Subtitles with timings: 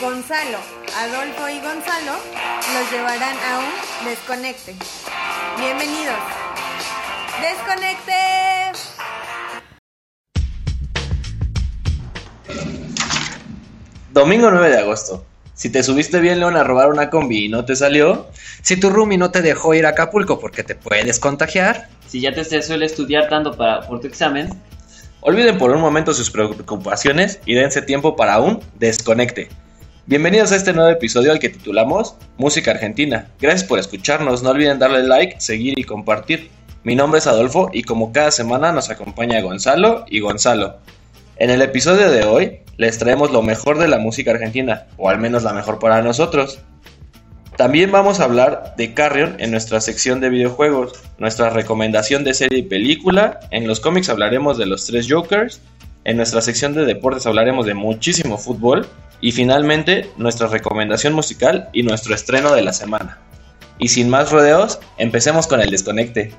[0.00, 0.58] Gonzalo,
[0.94, 2.12] Adolfo y Gonzalo
[2.74, 4.74] los llevarán a un desconecte.
[5.58, 6.18] Bienvenidos.
[7.40, 8.12] Desconecte.
[14.12, 15.24] Domingo 9 de agosto.
[15.54, 18.26] Si te subiste bien, León, a robar una combi y no te salió.
[18.60, 21.88] Si tu roomie no te dejó ir a Acapulco porque te puedes contagiar.
[22.06, 24.50] Si ya te estresó estudiar tanto para, por tu examen.
[25.22, 29.48] Olviden por un momento sus preocupaciones y dense tiempo para un desconecte.
[30.08, 33.26] Bienvenidos a este nuevo episodio al que titulamos Música Argentina.
[33.40, 36.48] Gracias por escucharnos, no olviden darle like, seguir y compartir.
[36.84, 40.76] Mi nombre es Adolfo y como cada semana nos acompaña Gonzalo y Gonzalo.
[41.38, 45.18] En el episodio de hoy les traemos lo mejor de la música argentina, o al
[45.18, 46.60] menos la mejor para nosotros.
[47.56, 52.60] También vamos a hablar de Carrion en nuestra sección de videojuegos, nuestra recomendación de serie
[52.60, 55.60] y película, en los cómics hablaremos de los tres Jokers,
[56.04, 58.86] en nuestra sección de deportes hablaremos de muchísimo fútbol
[59.20, 63.18] y finalmente nuestra recomendación musical y nuestro estreno de la semana.
[63.78, 66.32] Y sin más rodeos, empecemos con el desconecte.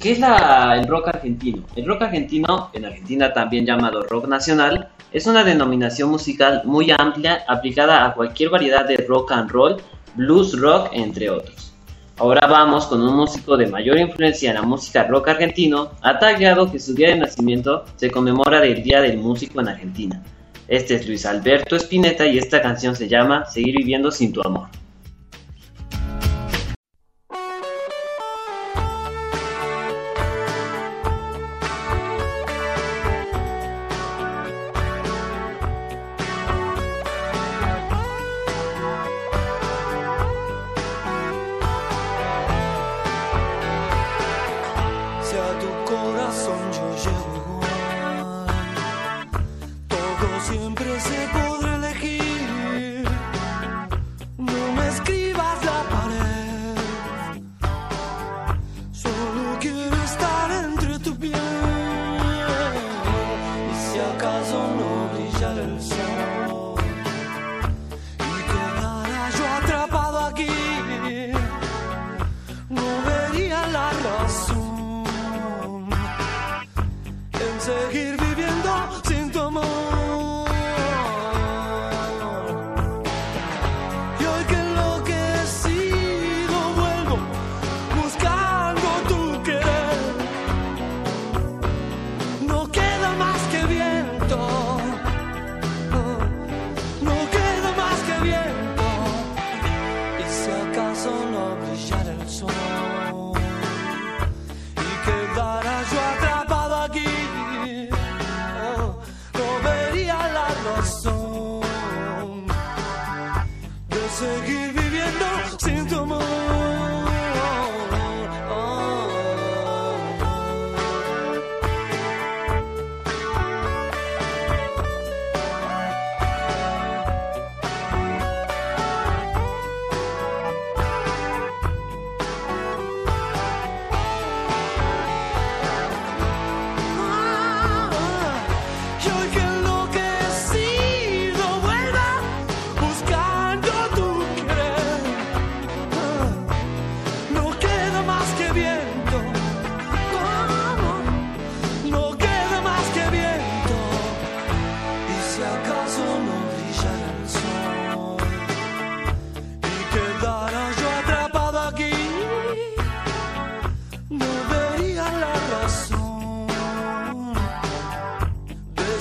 [0.00, 1.64] ¿Qué es la, el rock argentino?
[1.74, 7.44] El rock argentino, en Argentina también llamado rock nacional, es una denominación musical muy amplia
[7.48, 9.76] aplicada a cualquier variedad de rock and roll,
[10.14, 11.72] blues rock, entre otros.
[12.18, 16.70] Ahora vamos con un músico de mayor influencia en la música rock argentino, ha tallado
[16.70, 20.22] que su día de nacimiento se conmemora del Día del Músico en Argentina.
[20.68, 24.68] Este es Luis Alberto Spinetta y esta canción se llama Seguir viviendo sin tu amor.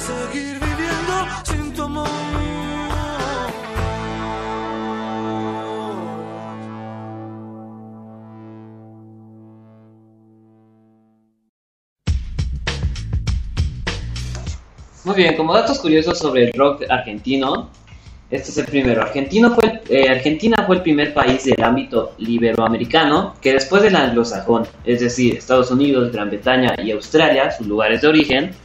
[0.06, 2.08] seguir viviendo sin tu amor.
[15.04, 17.70] Muy bien, como datos curiosos sobre el rock argentino,
[18.30, 19.02] este es el primero.
[19.02, 25.38] Eh, Argentina fue el primer país del ámbito liberoamericano que después del anglosajón, es decir,
[25.38, 28.56] Estados Unidos, Gran Bretaña y Australia, sus lugares de origen,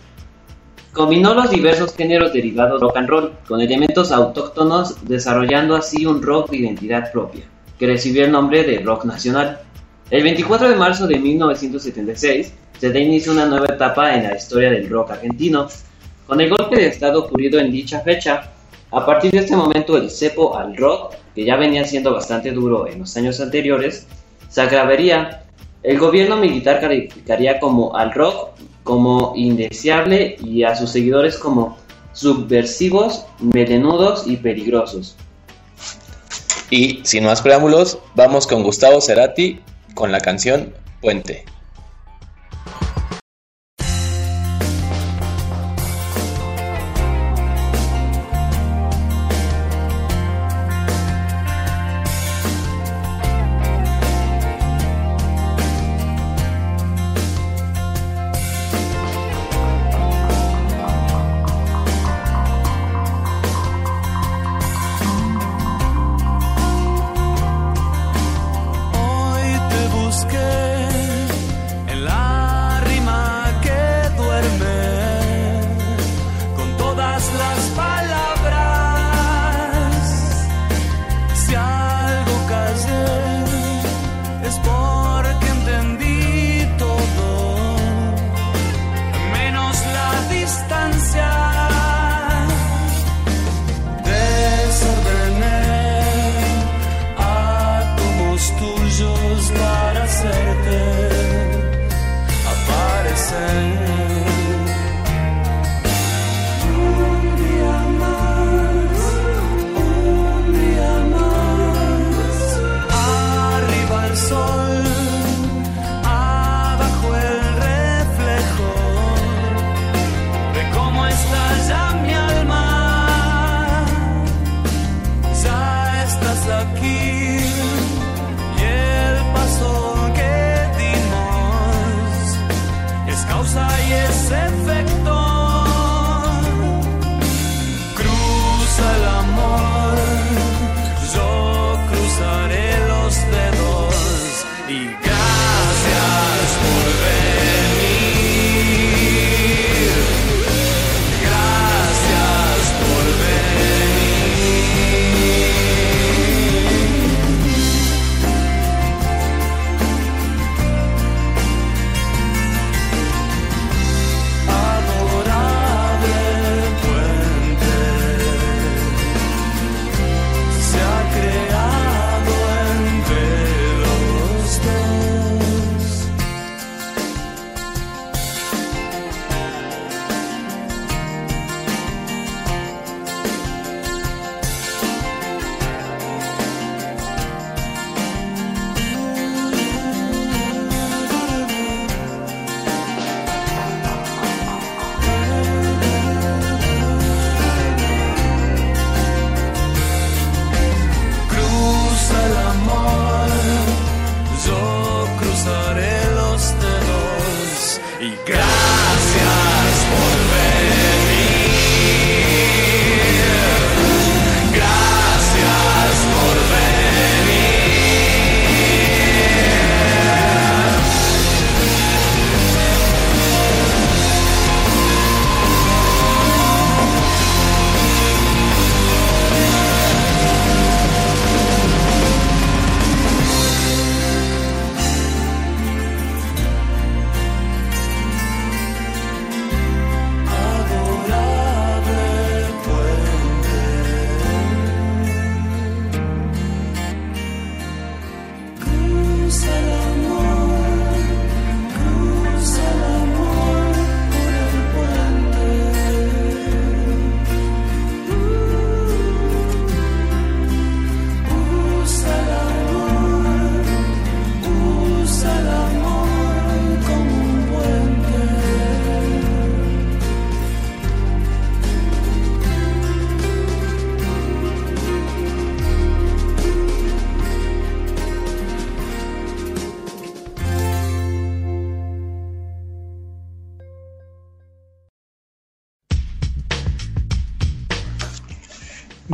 [0.93, 6.51] combinó los diversos géneros derivados rock and roll con elementos autóctonos, desarrollando así un rock
[6.51, 7.45] de identidad propia,
[7.79, 9.61] que recibió el nombre de rock nacional.
[10.11, 14.71] El 24 de marzo de 1976 se da inicio una nueva etapa en la historia
[14.71, 15.69] del rock argentino,
[16.27, 18.51] con el golpe de estado ocurrido en dicha fecha,
[18.93, 22.89] a partir de este momento el cepo al rock, que ya venía siendo bastante duro
[22.89, 24.07] en los años anteriores,
[24.49, 25.45] se agravaría.
[25.83, 28.51] El gobierno militar calificaría como al rock
[28.91, 31.79] como indeseable y a sus seguidores como
[32.13, 35.15] subversivos, melenudos y peligrosos.
[36.71, 39.61] Y sin más preámbulos, vamos con Gustavo Cerati
[39.95, 41.45] con la canción Puente.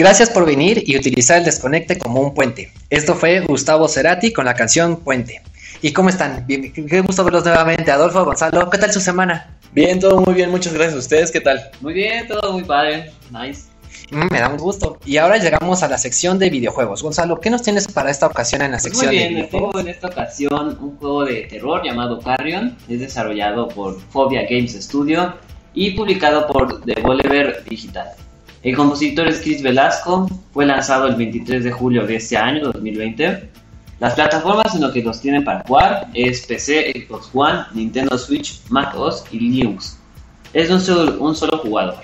[0.07, 2.71] Gracias por venir y utilizar el desconecte como un puente.
[2.91, 5.43] Esto fue Gustavo Cerati con la canción Puente.
[5.83, 6.47] ¿Y cómo están?
[6.47, 7.91] Bien, qué gusto verlos nuevamente.
[7.91, 9.59] Adolfo, Gonzalo, ¿qué tal su semana?
[9.73, 11.33] Bien, todo muy bien, muchas gracias a ustedes.
[11.33, 11.73] ¿Qué tal?
[11.81, 13.11] Muy bien, todo muy padre.
[13.33, 13.65] Nice.
[14.13, 14.97] Mm, me da un gusto.
[15.05, 17.03] Y ahora llegamos a la sección de videojuegos.
[17.03, 19.47] Gonzalo, ¿qué nos tienes para esta ocasión en la Pues sección muy de bien, les
[19.49, 19.73] videojuegos?
[19.73, 22.79] tengo en esta ocasión un juego de terror llamado Carrion.
[22.89, 25.35] Es desarrollado por Phobia Games Studio
[25.75, 28.11] y publicado por Devolver Digital.
[28.63, 30.29] El compositor es Chris Velasco.
[30.53, 33.51] Fue lanzado el 23 de julio de este año, 2020.
[34.01, 38.61] Las plataformas en las que los tienen para jugar es PC, Xbox One, Nintendo Switch,
[38.69, 39.99] Mac OS y Linux.
[40.53, 41.97] Es un solo, un solo jugador.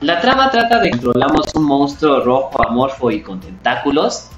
[0.00, 4.28] La trama trata de que controlamos un monstruo rojo amorfo y con tentáculos.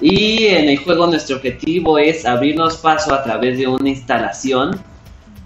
[0.00, 4.80] Y en el juego nuestro objetivo es abrirnos paso a través de una instalación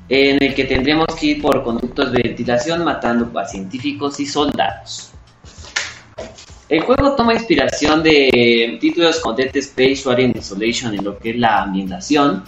[0.08, 5.12] en el que tendremos que ir por conductos de ventilación matando a científicos y soldados.
[6.68, 11.30] El juego toma inspiración de títulos como Dead Space o Alien Isolation en lo que
[11.30, 12.42] es la ambientación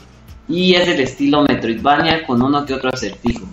[0.49, 3.47] y es del estilo Metroidvania con uno que otro acertijo.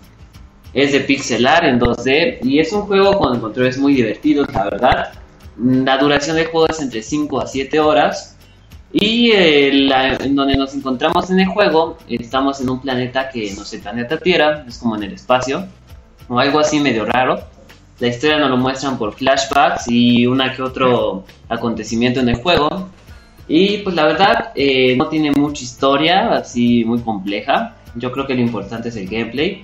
[0.73, 5.11] Es de pixelar en 2D y es un juego con controles muy divertidos, la verdad.
[5.57, 8.32] La duración del juego es entre 5 a 7 horas
[8.93, 13.51] y eh, la- en donde nos encontramos en el juego estamos en un planeta que
[13.55, 15.65] no es el planeta Tierra, es como en el espacio
[16.29, 17.41] o algo así medio raro.
[17.99, 22.89] La historia nos lo muestran por flashbacks y una que otro acontecimiento en el juego.
[23.47, 27.75] Y pues la verdad eh, no tiene mucha historia así muy compleja.
[27.95, 29.63] Yo creo que lo importante es el gameplay.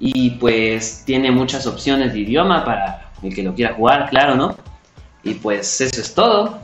[0.00, 4.56] Y pues tiene muchas opciones de idioma para el que lo quiera jugar, claro, ¿no?
[5.22, 6.58] Y pues eso es todo.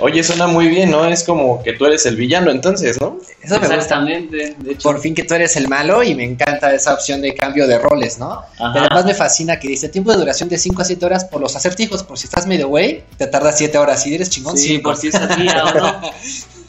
[0.00, 1.04] Oye, suena muy bien, ¿no?
[1.04, 3.18] Es como que tú eres el villano entonces, ¿no?
[3.42, 3.66] Eso me.
[3.66, 4.54] Exactamente.
[4.58, 7.34] De hecho, Por fin que tú eres el malo y me encanta esa opción de
[7.34, 8.32] cambio de roles, ¿no?
[8.32, 8.70] Ajá.
[8.72, 11.40] Pero además me fascina que dice tiempo de duración de 5 a 7 horas por
[11.40, 12.04] los acertijos.
[12.04, 14.02] Por si estás medio güey, te tardas 7 horas.
[14.02, 14.90] Si eres chingón, sí, cinco.
[14.90, 16.00] por si es así o no.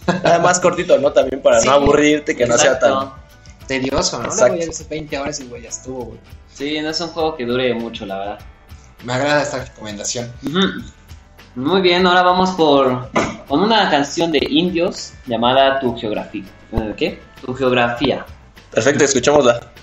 [0.24, 1.12] Nada más cortito, ¿no?
[1.12, 3.12] También para Sí, no aburrirte, que no sea tan...
[3.68, 4.26] Tedioso, ¿no?
[4.26, 4.56] Exacto.
[4.56, 6.20] Luego ya ves 20 horas y güey, ya estuvo, güey.
[6.54, 8.40] Sí, no es un juego que dure mucho, la verdad.
[9.04, 10.32] Me agrada esta recomendación.
[10.46, 10.60] Ujú.
[11.56, 13.10] Muy bien, ahora vamos por
[13.48, 16.44] con una canción de indios llamada Tu Geografía.
[16.74, 17.22] Eh, ¿Qué?
[17.46, 18.26] Tu Geografía.
[18.72, 19.75] Perfecto, escuchémosla.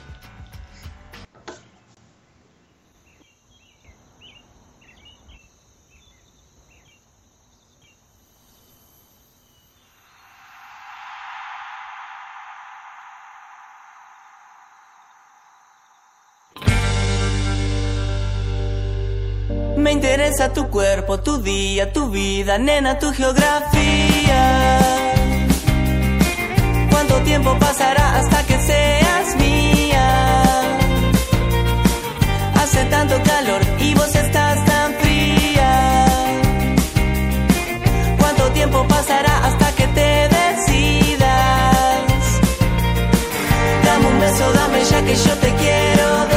[20.50, 24.78] Tu cuerpo, tu día, tu vida, nena, tu geografía.
[26.90, 30.42] ¿Cuánto tiempo pasará hasta que seas mía?
[32.61, 36.06] Hace tanto calor y vos estás tan fría.
[38.18, 41.22] ¿Cuánto tiempo pasará hasta que te decidas?
[43.84, 46.31] Dame un beso, dame ya que yo te quiero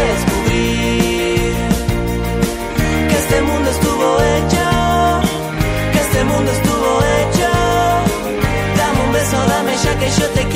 [9.99, 10.54] que yo te quiero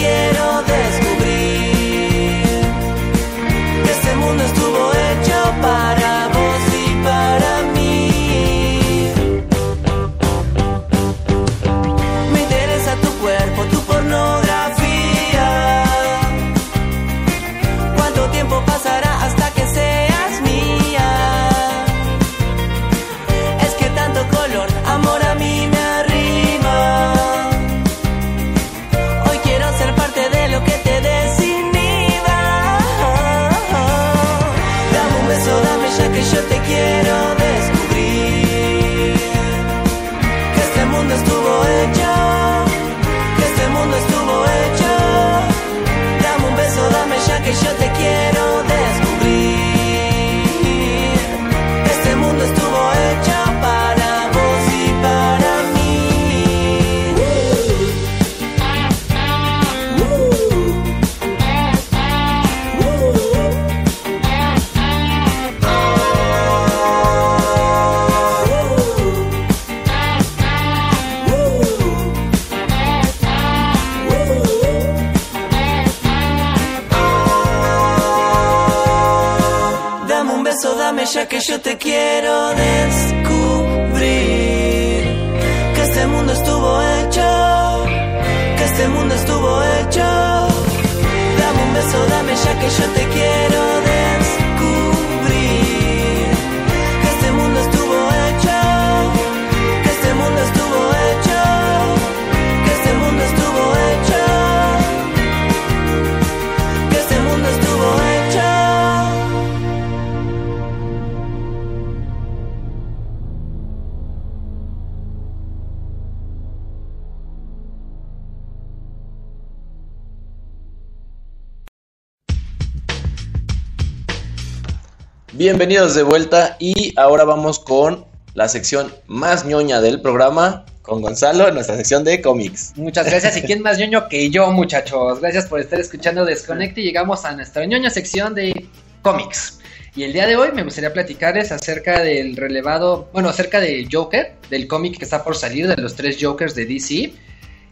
[125.59, 131.49] Bienvenidos de vuelta y ahora vamos con la sección más ñoña del programa con Gonzalo
[131.49, 132.71] en nuestra sección de cómics.
[132.77, 133.35] Muchas gracias.
[133.35, 135.19] ¿Y quién más ñoño que yo, muchachos?
[135.19, 138.69] Gracias por estar escuchando Desconecte y llegamos a nuestra ñoña sección de
[139.01, 139.59] cómics.
[139.97, 144.35] Y el día de hoy me gustaría platicarles acerca del relevado, bueno, acerca del Joker,
[144.49, 147.11] del cómic que está por salir de los tres Jokers de DC.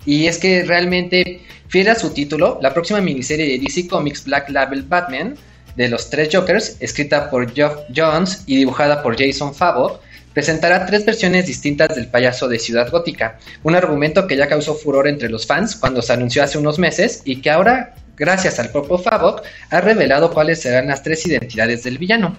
[0.05, 1.39] Y es que realmente,
[1.69, 5.37] fiel a su título, la próxima miniserie de DC Comics Black Label Batman
[5.77, 10.01] de los tres Jokers, escrita por Geoff Jones y dibujada por Jason Favok,
[10.33, 15.07] presentará tres versiones distintas del payaso de Ciudad Gótica, un argumento que ya causó furor
[15.07, 18.97] entre los fans cuando se anunció hace unos meses y que ahora, gracias al propio
[18.97, 22.35] Favok, ha revelado cuáles serán las tres identidades del villano.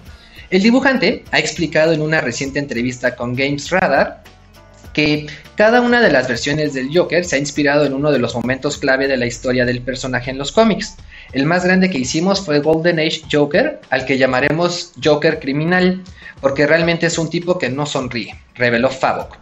[0.49, 4.23] El dibujante ha explicado en una reciente entrevista con Games Radar
[4.93, 8.35] que cada una de las versiones del Joker se ha inspirado en uno de los
[8.35, 10.95] momentos clave de la historia del personaje en los cómics.
[11.31, 16.03] El más grande que hicimos fue Golden Age Joker, al que llamaremos Joker criminal,
[16.41, 19.37] porque realmente es un tipo que no sonríe, reveló Favok.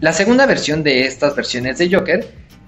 [0.00, 2.26] La segunda versión de estas versiones de Joker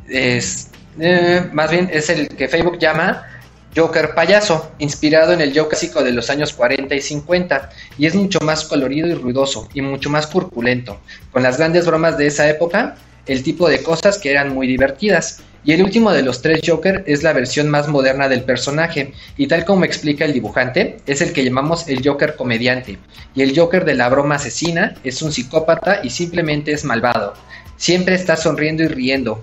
[0.09, 0.71] es,
[1.01, 3.27] eh, más bien, es el que Facebook llama
[3.75, 8.15] Joker payaso, inspirado en el Joker clásico de los años 40 y 50, y es
[8.15, 11.01] mucho más colorido y ruidoso, y mucho más corpulento,
[11.33, 12.97] con las grandes bromas de esa época,
[13.27, 15.41] el tipo de cosas que eran muy divertidas.
[15.65, 19.47] Y el último de los tres Joker es la versión más moderna del personaje, y
[19.47, 22.99] tal como explica el dibujante, es el que llamamos el Joker comediante,
[23.35, 27.35] y el Joker de la broma asesina es un psicópata y simplemente es malvado.
[27.77, 29.43] Siempre está sonriendo y riendo.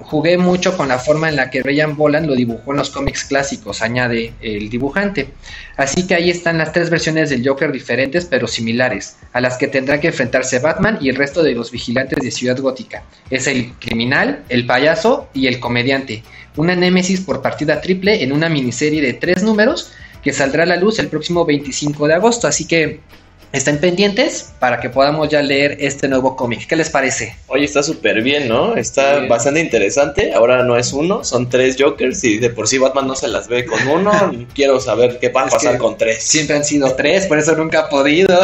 [0.00, 3.24] Jugué mucho con la forma en la que Ryan Boland lo dibujó en los cómics
[3.24, 5.28] clásicos, añade el dibujante.
[5.76, 9.68] Así que ahí están las tres versiones del Joker diferentes pero similares, a las que
[9.68, 13.02] tendrá que enfrentarse Batman y el resto de los vigilantes de Ciudad Gótica.
[13.30, 16.22] Es el criminal, el payaso y el comediante.
[16.56, 20.76] Una némesis por partida triple en una miniserie de tres números que saldrá a la
[20.76, 22.48] luz el próximo 25 de agosto.
[22.48, 23.00] Así que
[23.52, 26.66] estén pendientes para que podamos ya leer este nuevo cómic.
[26.66, 27.36] ¿Qué les parece?
[27.46, 28.76] Oye, está súper bien, ¿no?
[28.76, 29.28] Está Sí.
[29.28, 30.34] bastante interesante.
[30.34, 33.48] Ahora no es uno, son tres Jokers y de por sí Batman no se las
[33.48, 34.12] ve con uno.
[34.54, 36.22] Quiero saber qué va a pasar con tres.
[36.22, 38.38] Siempre han sido tres, por eso nunca ha podido.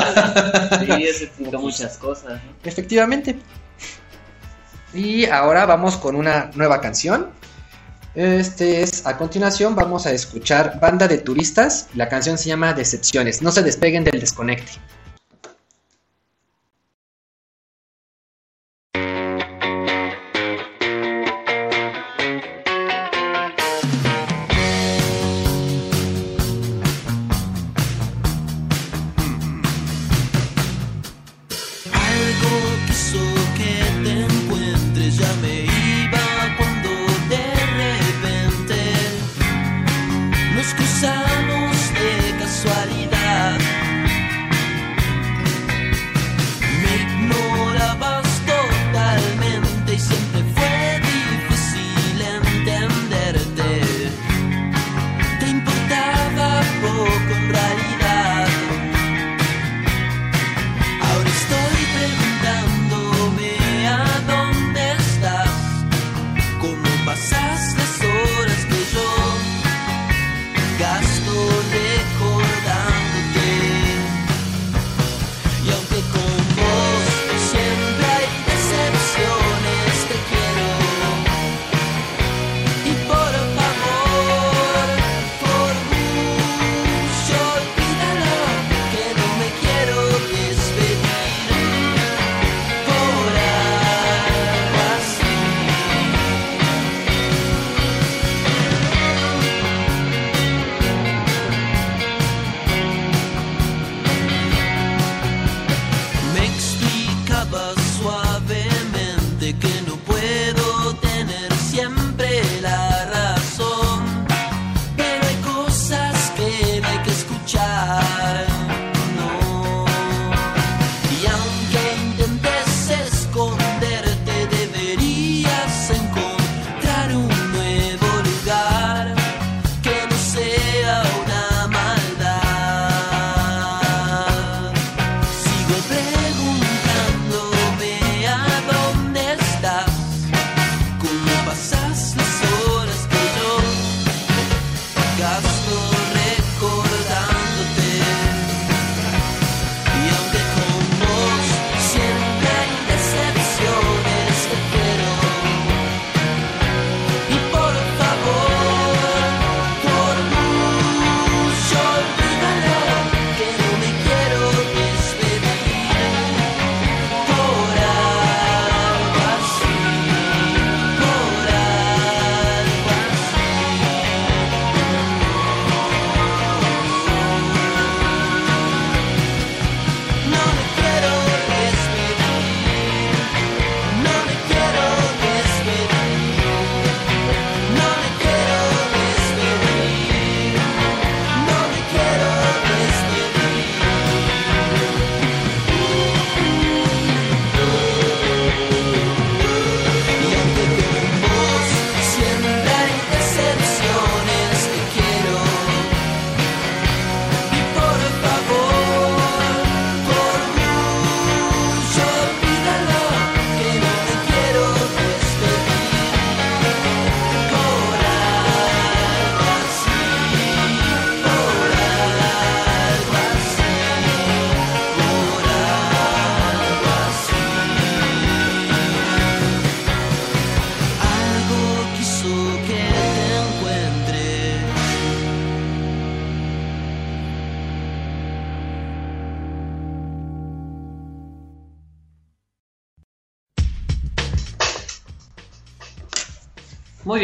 [0.87, 2.41] Sí, eso explicó muchas cosas.
[2.45, 2.55] ¿no?
[2.65, 3.37] Efectivamente.
[4.95, 7.29] Y ahora vamos con una nueva canción.
[8.15, 11.89] Este es, a continuación vamos a escuchar Banda de Turistas.
[11.95, 13.41] La canción se llama Decepciones.
[13.41, 14.73] No se despeguen del desconecte.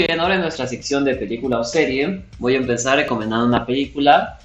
[0.07, 4.39] Bien, ahora en nuestra sección de película o serie voy a empezar recomendando una película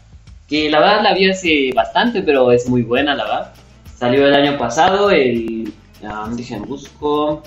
[0.47, 3.53] que la verdad la vi hace bastante, pero es muy buena, la verdad.
[3.95, 5.71] Salió el año pasado, el...
[6.03, 7.43] ah, dije, busco...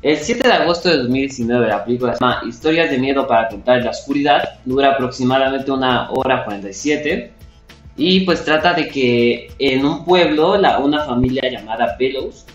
[0.00, 3.78] El 7 de agosto de 2019 la película se llama Historias de miedo para contar
[3.78, 4.60] en la oscuridad.
[4.64, 7.30] Dura aproximadamente una hora 47.
[7.98, 12.46] Y pues trata de que en un pueblo, la, una familia llamada Bellows,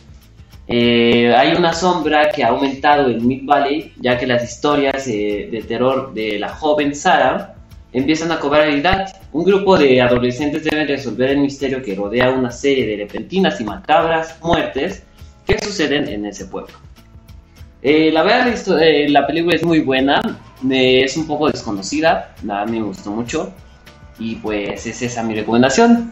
[0.68, 5.48] eh, hay una sombra que ha aumentado en Mid Valley, ya que las historias eh,
[5.52, 7.56] de terror de la joven Sarah
[7.94, 9.08] empiezan a cobrar realidad.
[9.32, 13.64] Un grupo de adolescentes deben resolver el misterio que rodea una serie de repentinas y
[13.64, 15.04] macabras muertes
[15.46, 16.74] que suceden en ese pueblo.
[17.82, 20.20] Eh, la verdad, esto- eh, la película es muy buena,
[20.70, 23.54] es un poco desconocida, la me gustó mucho
[24.18, 26.12] y pues es esa mi recomendación.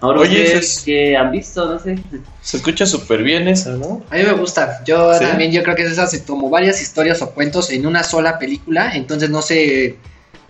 [0.00, 1.98] Ahora Oye, ustedes eso es- que han visto, no sé.
[2.42, 4.02] Se escucha súper bien esa, ¿no?
[4.10, 4.82] A mí me gusta.
[4.84, 5.24] Yo ¿Sí?
[5.24, 8.94] también, yo creo que es esas como varias historias o cuentos en una sola película,
[8.94, 9.96] entonces no se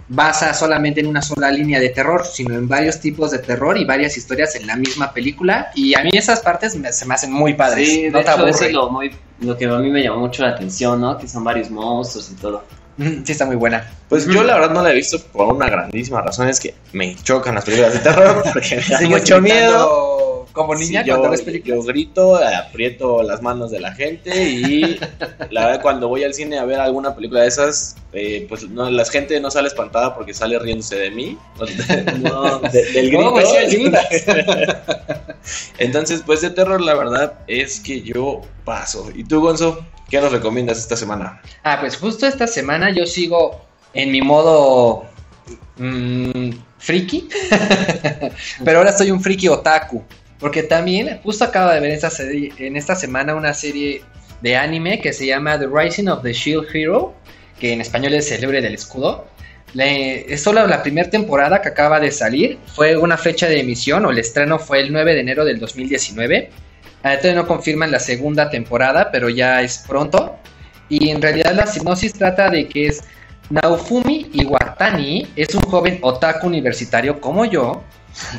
[0.09, 3.85] basa solamente en una sola línea de terror, sino en varios tipos de terror y
[3.85, 5.71] varias historias en la misma película.
[5.75, 7.89] Y a mí esas partes me- se me hacen muy padres.
[7.89, 10.21] Sí, de no te hecho, eso es lo, muy, lo que a mí me llamó
[10.21, 11.19] mucho la atención, ¿no?
[11.19, 12.65] Que son varios monstruos y todo.
[12.99, 13.91] Sí, está muy buena.
[14.09, 17.15] Pues yo la verdad no la he visto por una grandísima razón, es que me
[17.17, 20.13] chocan las películas de terror porque me da ¿Sigues mucho miedo.
[20.53, 21.79] Como niña Sí, cuando yo, ves películas.
[21.81, 24.99] yo grito, aprieto las manos de la gente y
[25.51, 28.89] la verdad cuando voy al cine a ver alguna película de esas, eh, pues no,
[28.89, 31.37] la gente no sale espantada porque sale riéndose de mí,
[32.23, 33.23] No, de- del grito.
[33.23, 33.93] No, pues sí.
[35.79, 39.11] Entonces, pues de terror la verdad es que yo paso.
[39.15, 39.85] ¿Y tú, Gonzo?
[40.09, 41.41] ¿Qué nos recomiendas esta semana?
[41.65, 43.61] Ah, pues justo esta semana yo sigo
[43.93, 45.05] en mi modo
[45.79, 47.29] mm, friki,
[48.65, 50.03] pero ahora soy un friki otaku,
[50.39, 54.03] porque también justo acabo de ver esta serie, en esta semana una serie
[54.43, 57.15] de anime que se llama The Rising of the Shield Hero,
[57.59, 59.27] que en español es el héroe del escudo.
[59.73, 64.05] Le- es solo la primera temporada que acaba de salir, fue una fecha de emisión
[64.07, 66.51] o el estreno fue el 9 de enero del 2019.
[67.03, 70.37] Ah, todavía no confirman la segunda temporada, pero ya es pronto.
[70.89, 73.03] Y en realidad la sinopsis trata de que es
[73.51, 77.83] Naofumi Iwatani es un joven otaku universitario como yo,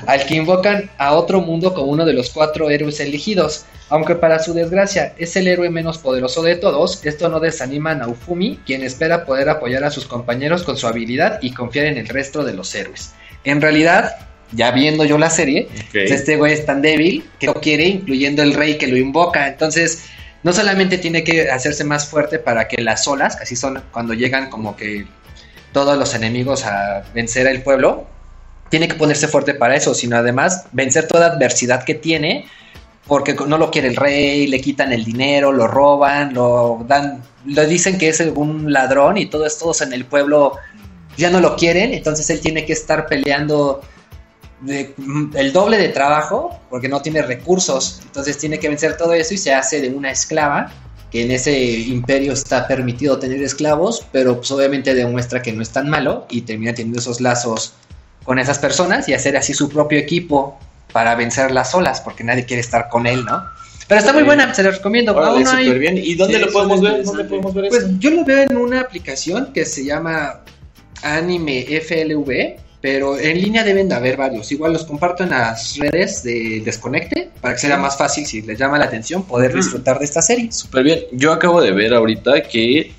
[0.05, 3.65] al que invocan a otro mundo como uno de los cuatro héroes elegidos.
[3.89, 7.95] Aunque para su desgracia es el héroe menos poderoso de todos, esto no desanima a
[7.95, 12.09] Naofumi, quien espera poder apoyar a sus compañeros con su habilidad y confiar en el
[12.09, 13.13] resto de los héroes.
[13.45, 14.17] En realidad,
[14.51, 18.43] ya viendo yo la serie, pues este güey es tan débil que lo quiere, incluyendo
[18.43, 19.47] el rey que lo invoca.
[19.47, 20.05] Entonces,
[20.43, 24.13] no solamente tiene que hacerse más fuerte para que las olas, que así son cuando
[24.13, 25.05] llegan como que
[25.73, 28.07] todos los enemigos a vencer al pueblo,
[28.69, 32.45] tiene que ponerse fuerte para eso, sino además vencer toda adversidad que tiene,
[33.05, 37.65] porque no lo quiere el rey, le quitan el dinero, lo roban, lo dan, lo
[37.65, 40.57] dicen que es un ladrón y todos, todos en el pueblo
[41.15, 43.81] ya no lo quieren, entonces él tiene que estar peleando
[44.61, 47.99] de- mm, el doble de trabajo porque no tiene recursos.
[48.05, 50.71] Entonces tiene que vencer todo eso y se hace de una esclava,
[51.11, 55.69] que en ese imperio está permitido tener esclavos, pero pues obviamente demuestra que no es
[55.69, 57.73] tan malo y termina teniendo esos lazos
[58.25, 60.59] con esas personas y hacer así su propio equipo
[60.91, 63.45] para vencer las olas, porque nadie quiere estar con él, ¿no?
[63.87, 65.15] Pero está muy buena, se la recomiendo.
[65.15, 65.97] Órale, no hay- bien.
[65.97, 67.03] ¿Y dónde Sí, lo podemos ver?
[67.05, 67.93] ¿Dónde podemos ver Pues eso?
[67.99, 70.41] yo lo veo en una aplicación que se llama
[71.03, 74.51] Anime FLV, pero en línea deben de haber varios.
[74.51, 78.57] Igual los comparto en las redes de Desconecte para que sea más fácil, si les
[78.59, 79.57] llama la atención, poder Ujú.
[79.59, 80.51] disfrutar de esta serie.
[80.51, 80.99] Súper bien.
[81.11, 82.91] Yo acabo de ver ahorita que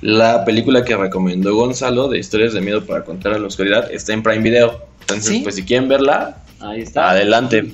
[0.00, 4.12] la película que recomendó Gonzalo de historias de miedo para contar en la oscuridad está
[4.12, 4.82] en Prime Video.
[5.00, 5.40] Entonces, ¿Sí?
[5.42, 7.10] pues si quieren verla, Ahí está.
[7.10, 7.64] adelante.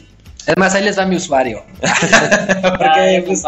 [0.47, 1.63] Es más, ahí les va mi usuario.
[1.81, 3.43] Porque, pues.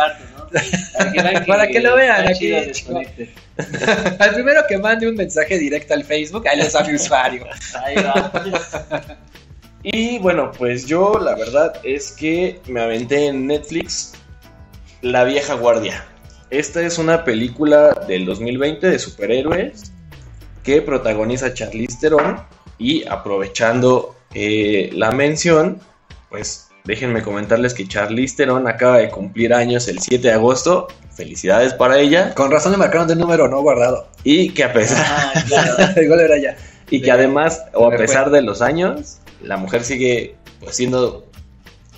[1.47, 2.53] Para que, lo vean aquí,
[4.19, 7.47] al primero que mande un mensaje directo al Facebook, ahí les va mi usuario.
[7.85, 8.33] Ahí va.
[9.87, 14.14] Y bueno, pues yo la verdad es que me aventé en Netflix
[15.03, 16.07] La vieja guardia.
[16.49, 19.93] Esta es una película del 2020 de superhéroes
[20.62, 22.43] que protagoniza Charlize Theron
[22.79, 25.81] y aprovechando eh, la mención,
[26.31, 30.88] pues déjenme comentarles que Charlize Theron acaba de cumplir años el 7 de agosto.
[31.14, 34.09] Felicidades para ella Con razón le marcaron de número no guardado.
[34.25, 35.77] y que a pesar Ah, claro.
[36.03, 36.57] Igual era ya.
[36.90, 41.25] y que además o a pesar de los años la mujer sigue pues siendo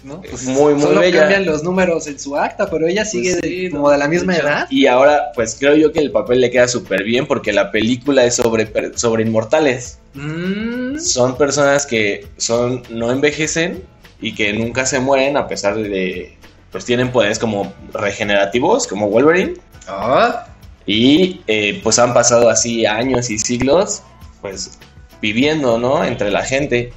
[0.04, 0.20] ¿no?
[0.22, 1.20] Es muy, muy Solo bella.
[1.20, 4.06] cambian los números en su acta, pero ella sigue de- sí, como no, de la
[4.06, 4.66] misma de edad.
[4.70, 8.24] Y ahora, pues creo yo que el papel le queda súper bien porque la película
[8.24, 9.98] es sobre, sobre inmortales.
[10.14, 13.82] Mm, Son personas que son no envejecen
[14.20, 16.36] y que nunca se mueren a pesar de,
[16.70, 19.54] pues tienen poderes como regenerativos, como Wolverine.
[19.88, 20.46] ah,
[20.86, 24.02] Y eh, pues han pasado así años y siglos,
[24.40, 24.78] pues
[25.20, 26.04] viviendo, ¿no?
[26.04, 26.92] Entre la gente.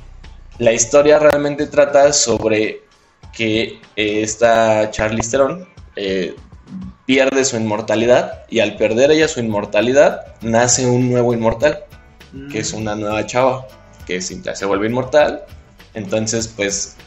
[0.57, 2.81] La historia realmente trata sobre
[3.33, 6.35] que eh, esta Charlize Theron eh,
[7.05, 11.83] pierde su inmortalidad y al perder ella su inmortalidad nace un nuevo inmortal,
[12.51, 13.65] que es una nueva chava,
[14.05, 15.43] que se vuelve inmortal.
[15.93, 16.97] Entonces, pues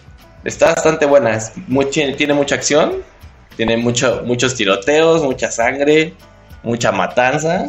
[0.44, 3.02] está bastante buena, es muy- tiene mucha acción,
[3.56, 6.14] tiene mucho, muchos tiroteos, mucha sangre,
[6.62, 7.68] mucha matanza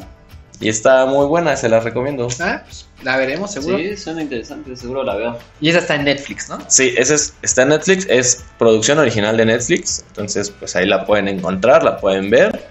[0.59, 2.27] y está muy buena, se la recomiendo.
[2.39, 3.77] Ah, pues, la veremos seguro.
[3.77, 5.37] Sí, suena interesante, seguro la veo.
[5.59, 6.59] Y esa está en Netflix, ¿no?
[6.67, 11.05] Sí, ese es, está en Netflix, es producción original de Netflix, entonces pues ahí la
[11.05, 12.65] pueden encontrar, la pueden ver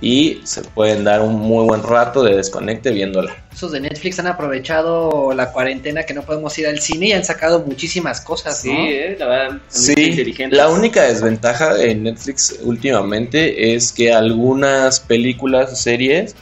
[0.00, 3.34] y se pueden dar un muy buen rato de desconecte viéndola.
[3.52, 7.24] Esos de Netflix han aprovechado la cuarentena que no podemos ir al cine y han
[7.24, 8.78] sacado muchísimas cosas, Sí, ¿no?
[8.86, 9.58] eh, la verdad.
[9.68, 16.36] Sí, la única desventaja en Netflix últimamente es que algunas películas o series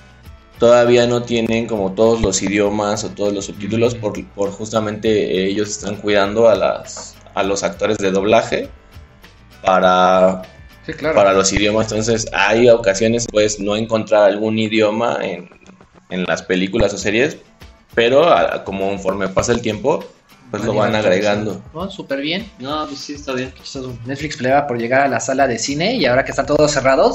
[0.58, 5.68] todavía no tienen como todos los idiomas o todos los subtítulos por, por justamente ellos
[5.70, 8.70] están cuidando a las a los actores de doblaje
[9.62, 10.42] para
[10.86, 11.14] Sí, claro.
[11.16, 11.90] para los idiomas.
[11.90, 15.50] Entonces, hay ocasiones, pues, no encontrar algún idioma en,
[16.10, 17.36] en las películas o series,
[17.94, 20.04] pero a- como conforme pasa el tiempo,
[20.52, 21.60] pues lo van agregando.
[21.74, 21.90] ¿No?
[21.90, 22.48] Súper bien.
[22.60, 23.52] No, pues sí, está bien.
[24.04, 27.14] Netflix pelea por llegar a la sala de cine y ahora que están todos cerrados,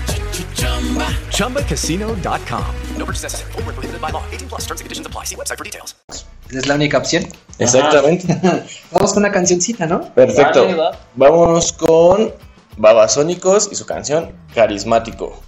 [1.31, 2.75] ChumbaCasino.com.
[2.97, 3.51] No purchase necessary.
[3.53, 4.23] Void where prohibited by law.
[4.31, 5.25] 18 plus terms and conditions apply.
[5.25, 5.95] See website for details.
[6.51, 7.25] es la única opción.
[7.59, 8.27] Exactamente.
[8.91, 10.13] Vamos con una cancioncita, ¿no?
[10.13, 10.65] Perfecto.
[10.65, 10.91] Vale, va.
[11.15, 12.33] Vámonos con
[12.77, 15.41] Babasónicos y su canción Carismático.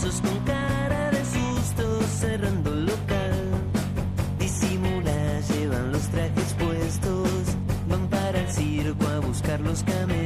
[0.00, 3.34] Con cara de susto cerrando el local.
[4.38, 7.28] Disimula, llevan los trajes puestos,
[7.88, 10.17] van para el circo a buscar los camellos.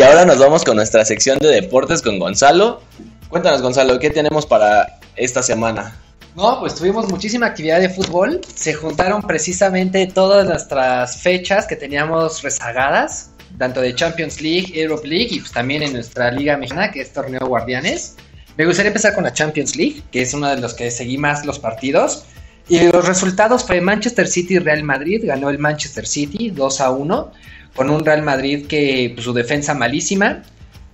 [0.00, 2.80] Y ahora nos vamos con nuestra sección de deportes con Gonzalo.
[3.28, 5.94] Cuéntanos, Gonzalo, ¿qué tenemos para esta semana?
[6.34, 8.40] No, pues tuvimos muchísima actividad de fútbol.
[8.46, 15.28] Se juntaron precisamente todas nuestras fechas que teníamos rezagadas, tanto de Champions League, Europe League
[15.32, 18.16] y pues también en nuestra Liga Mexicana, que es Torneo Guardianes.
[18.56, 21.44] Me gustaría empezar con la Champions League, que es uno de los que seguí más
[21.44, 22.24] los partidos.
[22.70, 25.20] Y los resultados fue Manchester City y Real Madrid.
[25.24, 27.32] Ganó el Manchester City 2 a 1,
[27.74, 30.42] con un Real Madrid que pues, su defensa malísima.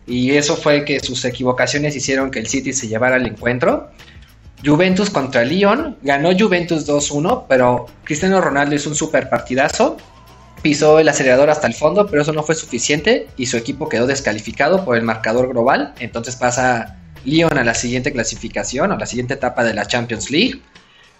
[0.07, 3.91] Y eso fue que sus equivocaciones hicieron que el City se llevara el encuentro.
[4.64, 5.97] Juventus contra Lyon.
[6.03, 9.97] Ganó Juventus 2-1, pero Cristiano Ronaldo hizo un super partidazo.
[10.62, 14.07] Pisó el acelerador hasta el fondo, pero eso no fue suficiente y su equipo quedó
[14.07, 15.95] descalificado por el marcador global.
[15.99, 20.62] Entonces pasa Lyon a la siguiente clasificación, a la siguiente etapa de la Champions League.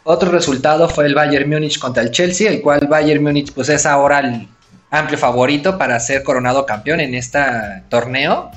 [0.05, 3.87] Otro resultado fue el Bayern Múnich contra el Chelsea, el cual Bayern Múnich pues es
[3.87, 4.49] ahora el
[4.91, 7.41] amplio favorito para ser coronado campeón en este
[7.89, 8.51] torneo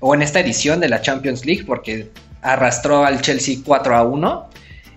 [0.00, 2.10] o en esta edición de la Champions League porque
[2.42, 4.50] arrastró al Chelsea 4 a 1.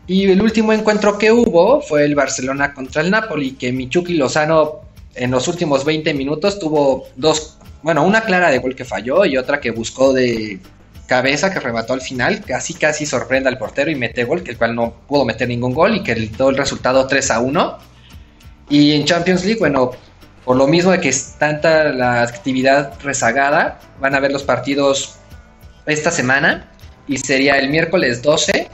[0.08, 4.82] Y el último encuentro que hubo fue el Barcelona contra el Napoli, que Michuki Lozano
[5.16, 9.38] en los últimos 20 minutos tuvo dos, bueno, una clara de gol que falló y
[9.38, 10.60] otra que buscó de
[11.08, 14.58] cabeza que remató al final, casi casi sorprende al portero y mete gol, que el
[14.58, 17.78] cual no pudo meter ningún gol y que todo el resultado 3 a 1.
[18.70, 19.91] Y en Champions League, bueno,
[20.45, 25.15] por lo mismo de que es tanta la actividad rezagada, van a ver los partidos
[25.85, 26.69] esta semana
[27.07, 28.67] y sería el miércoles 12,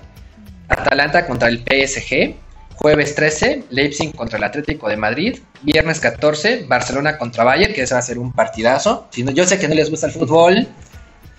[0.67, 2.35] Atalanta contra el PSG,
[2.75, 7.93] jueves 13, Leipzig contra el Atlético de Madrid, viernes 14, Barcelona contra Bayern, que ese
[7.93, 9.07] va a ser un partidazo.
[9.11, 10.67] Si no, yo sé que no les gusta el fútbol,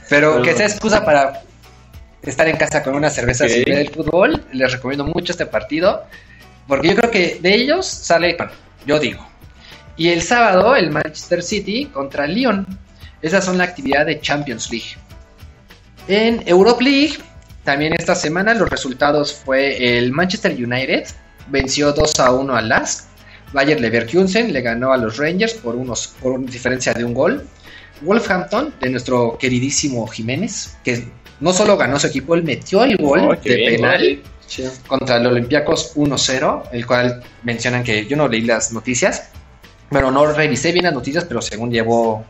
[0.09, 1.43] pero que sea excusa para
[2.23, 3.51] estar en casa con una cerveza Ok.
[3.51, 6.05] sin ver el fútbol, les recomiendo mucho este partido,
[6.67, 8.53] porque yo creo que de ellos sale, bueno,
[8.87, 9.30] yo digo.
[10.01, 12.67] Y el sábado, el Manchester City contra el Lyon.
[13.21, 14.97] Esas son la actividad de Champions League.
[16.09, 17.19] En Europe League,
[17.65, 21.07] también esta semana los resultados fue el Manchester United
[21.49, 23.05] venció 2 a 1 al LASK.
[23.53, 27.47] Bayer Leverkusen le ganó a los Rangers por, unos, por una diferencia de un gol.
[28.01, 31.05] Wolfhampton, de nuestro queridísimo Jiménez, que
[31.41, 34.23] no solo ganó su equipo, él metió el gol Oh, qué de bien, penal
[34.87, 39.31] contra el Olympiacos 1-0, el cual mencionan que yo no leí las noticias,
[39.91, 42.25] pero no revisé bien las noticias, pero según llevó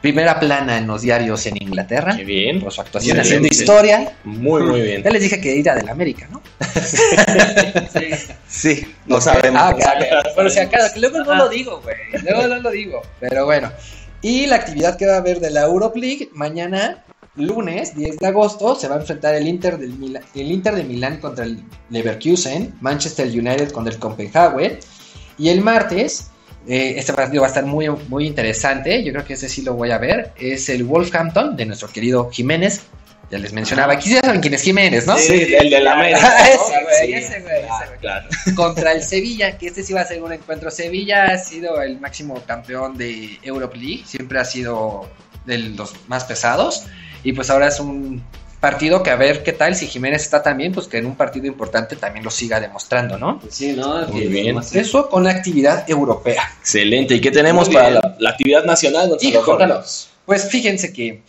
[0.00, 2.60] primera plana en los diarios en Inglaterra Qué bien.
[2.60, 4.12] por su actuación haciendo historia.
[4.24, 5.02] Muy, muy bien.
[5.02, 6.42] Ya les dije que era del América, ¿no?
[8.48, 9.60] Sí, lo sabemos.
[9.64, 9.74] Ah.
[10.36, 11.96] Pero si acaso, que luego no lo digo, güey.
[12.22, 13.02] Luego no lo digo.
[13.20, 13.70] Pero bueno.
[14.22, 17.04] Y la actividad que va a haber de la Europe League mañana,
[17.36, 20.84] lunes 10 de agosto, se va a enfrentar el Inter, del Mila- el Inter de
[20.84, 24.80] Milán contra el Leverkusen, Manchester United contra el Copenhague.
[25.36, 26.28] Y el martes,
[26.66, 29.02] eh, este partido va a estar muy, muy interesante.
[29.04, 30.32] Yo creo que ese sí lo voy a ver.
[30.36, 32.82] Es el Wolfhampton de nuestro querido Jiménez.
[33.30, 33.94] Ya les mencionaba.
[33.94, 35.16] Aquí ya saben quién es Jiménez, ¿no?
[35.16, 36.20] Sí, el de la América.
[36.22, 36.52] Ah, ¿no?
[36.54, 37.12] ese, güey, Sí.
[37.14, 38.28] ese, güey, ese, güey Claro.
[38.54, 40.70] contra el Sevilla, que este sí va a ser un encuentro.
[40.70, 45.08] Sevilla ha sido el máximo campeón de Europe League, siempre ha sido
[45.46, 46.84] de los más pesados.
[47.22, 48.22] Y pues ahora es un
[48.64, 51.46] partido que a ver qué tal, si Jiménez está también, pues que en un partido
[51.46, 53.38] importante también lo siga demostrando, ¿no?
[53.50, 54.08] Sí, ¿no?
[54.08, 54.58] Muy bien.
[54.72, 56.42] Eso con la actividad europea.
[56.60, 57.14] Excelente.
[57.16, 59.10] ¿Y qué tenemos para la, la actividad nacional?
[59.10, 59.84] Gonzalo?
[60.24, 61.20] Pues fíjense que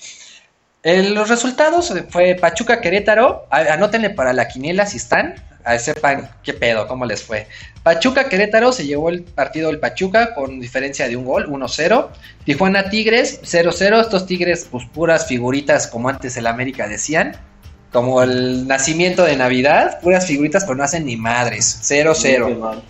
[0.82, 3.48] eh, los resultados fue Pachuca Querétaro.
[3.50, 5.36] A- Anótenle para la quiniela si están.
[5.66, 7.48] A sepan qué pedo, cómo les fue.
[7.82, 12.08] Pachuca Querétaro se llevó el partido del Pachuca con diferencia de un gol, 1-0.
[12.46, 14.02] Tijuana Tigres, 0-0.
[14.02, 17.36] Estos Tigres, pues puras figuritas, como antes el América decían.
[17.92, 21.80] Como el nacimiento de Navidad, puras figuritas, pero no hacen ni madres.
[21.84, 22.48] 0-0.
[22.48, 22.84] Qué mal.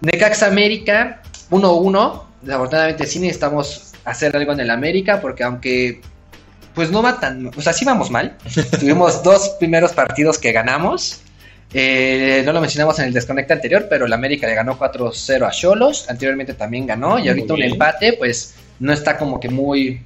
[0.00, 2.22] Necaxa América 1-1.
[2.40, 6.00] Desafortunadamente sí necesitamos hacer algo en el América porque aunque
[6.74, 8.36] pues no va tan, o sea, sí vamos mal.
[8.80, 11.20] Tuvimos dos primeros partidos que ganamos.
[11.72, 15.50] Eh, no lo mencionamos en el desconecta anterior, pero el América le ganó 4-0 a
[15.50, 16.06] Cholos.
[16.08, 20.02] Anteriormente también ganó y ahorita un empate, pues no está como que muy,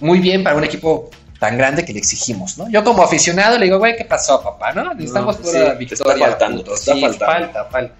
[0.00, 2.68] muy bien para un equipo tan grande que le exigimos, ¿no?
[2.70, 4.72] Yo como aficionado le digo, güey, ¿qué pasó, papá?
[4.72, 4.92] ¿No?
[4.94, 6.12] Necesitamos pues pura sí, victoria.
[6.14, 7.26] está faltando, está Sí, faltando.
[7.26, 7.94] falta, falta.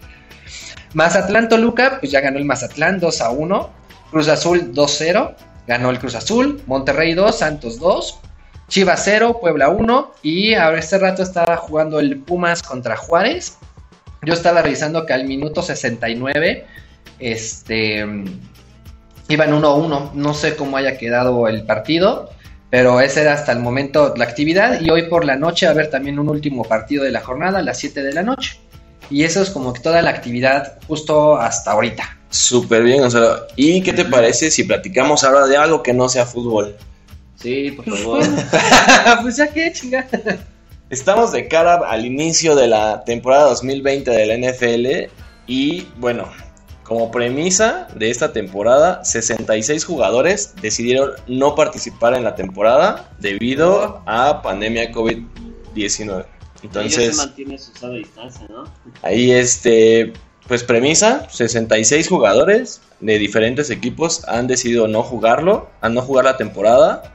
[0.94, 3.70] Mazatlán Toluca, pues ya ganó el Mazatlán 2 a 1.
[4.10, 5.34] Cruz Azul 2-0,
[5.66, 6.62] ganó el Cruz Azul.
[6.66, 8.20] Monterrey 2, Santos 2.
[8.72, 10.12] Chivas 0, Puebla 1.
[10.22, 13.58] Y ahora este rato estaba jugando el Pumas contra Juárez.
[14.22, 16.64] Yo estaba revisando que al minuto 69,
[17.18, 17.98] este,
[19.28, 20.12] iban 1-1.
[20.14, 22.30] No sé cómo haya quedado el partido.
[22.70, 24.80] Pero ese era hasta el momento la actividad.
[24.80, 27.62] Y hoy por la noche a haber también un último partido de la jornada a
[27.62, 28.58] las 7 de la noche.
[29.10, 32.16] Y eso es como que toda la actividad justo hasta ahorita.
[32.30, 33.48] Súper bien, Gonzalo.
[33.54, 36.74] ¿Y qué te parece si platicamos ahora de algo que no sea fútbol?
[37.42, 38.24] Sí, por favor.
[39.22, 40.06] pues ya que chinga.
[40.90, 45.10] Estamos de cara al inicio de la temporada 2020 de la NFL
[45.46, 46.28] y bueno,
[46.82, 54.42] como premisa de esta temporada, 66 jugadores decidieron no participar en la temporada debido a
[54.42, 55.24] pandemia COVID-19.
[55.74, 58.64] Ellos se Entonces, mantiene su sana distancia, ¿no?
[59.02, 60.12] ahí este,
[60.46, 66.36] pues premisa, 66 jugadores de diferentes equipos han decidido no jugarlo, a no jugar la
[66.36, 67.14] temporada.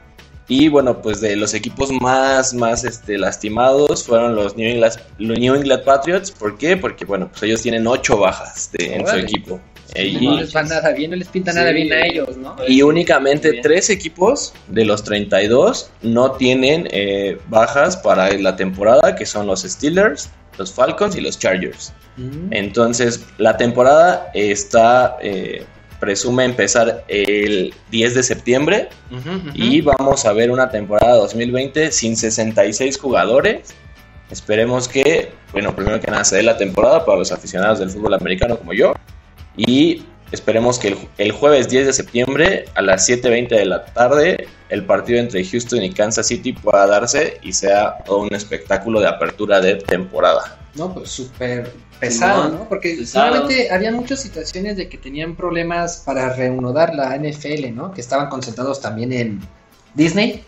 [0.50, 5.38] Y bueno, pues de los equipos más, más este, lastimados fueron los New England, los
[5.38, 6.30] New England Patriots.
[6.30, 6.76] ¿Por qué?
[6.76, 9.60] Porque bueno, pues ellos tienen 8 bajas de- en su equipo.
[9.94, 11.74] no Y, les va nada bien, no les pinta nada Sí.
[11.74, 12.56] bien a ellos, ¿no?
[12.66, 13.62] y únicamente Bien.
[13.62, 19.62] 3 equipos de los 32 no tienen eh, bajas para la temporada, que son los
[19.62, 20.28] Steelers,
[20.58, 21.92] los Falcons y los Chargers.
[22.16, 22.52] Mm.
[22.52, 25.64] Entonces, la temporada está, eh,
[26.00, 28.88] presume empezar el 10 de septiembre
[29.54, 33.74] y vamos a ver una temporada 2020 sin 66 jugadores.
[34.30, 38.14] Esperemos que, bueno, primero que nada se dé la temporada para los aficionados del fútbol
[38.14, 38.94] americano como yo.
[39.56, 44.48] Y esperemos que el, el jueves 10 de septiembre a las 7.20 de la tarde
[44.68, 49.60] el partido entre Houston y Kansas City pueda darse y sea un espectáculo de apertura
[49.60, 50.58] de temporada.
[50.78, 52.68] No, pues súper pesado, ¿no?
[52.68, 53.26] Porque pesado.
[53.32, 57.92] solamente había muchas situaciones de que tenían problemas para reanudar la NFL, ¿no?
[57.92, 59.40] Que estaban concentrados también en
[59.94, 60.44] Disney.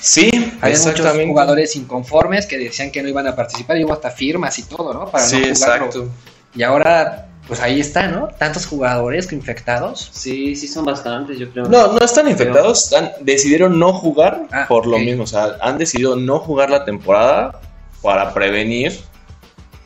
[0.00, 0.30] Sí,
[0.60, 4.58] Había muchos jugadores inconformes que decían que no iban a participar y hubo hasta firmas
[4.58, 5.06] y todo, ¿no?
[5.10, 5.86] Para Sí, no jugarlo.
[5.86, 6.08] exacto.
[6.56, 8.28] Y ahora, pues ahí está, ¿no?
[8.38, 10.10] Tantos jugadores infectados.
[10.12, 11.66] Sí, sí son bastantes, yo creo.
[11.66, 16.16] No, no están infectados, decidieron no jugar Ah, por lo mismo, o sea, han decidido
[16.16, 17.60] no jugar la temporada
[18.02, 18.98] para prevenir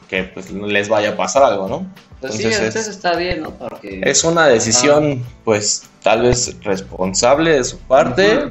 [0.08, 1.86] que pues no les vaya a pasar algo, ¿no?
[2.20, 3.50] Pues sí, entonces entonces está bien, ¿no?
[3.50, 4.00] Porque...
[4.04, 8.50] Es una decisión pues tal vez responsable de su parte,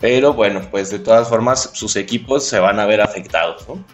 [0.00, 3.84] pero bueno, pues de todas formas sus equipos se van a ver afectados, ¿no?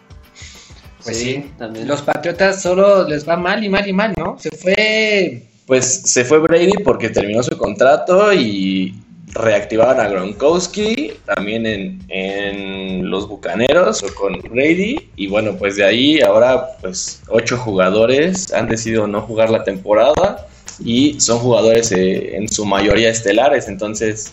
[1.03, 1.89] Pues Sí, sí, también.
[1.89, 4.37] Los Patriotas solo les va mal y mal y mal, ¿no?
[4.39, 5.47] Se fue.
[5.67, 9.01] Pues se fue Brady porque terminó su contrato y
[9.33, 16.21] reactivaron a Gronkowski también en, en los Bucaneros con Brady y bueno pues de ahí
[16.21, 20.47] ahora pues ocho jugadores han decidido no jugar la temporada
[20.85, 24.33] y son jugadores eh, en su mayoría estelares entonces